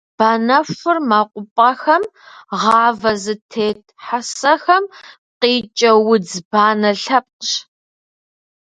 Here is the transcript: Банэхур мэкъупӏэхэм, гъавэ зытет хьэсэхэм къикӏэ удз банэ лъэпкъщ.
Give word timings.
Банэхур 0.17 0.97
мэкъупӏэхэм, 1.09 2.03
гъавэ 2.59 3.11
зытет 3.23 3.81
хьэсэхэм 4.05 4.83
къикӏэ 5.39 5.91
удз 6.11 6.33
банэ 6.49 6.91
лъэпкъщ. 7.01 7.49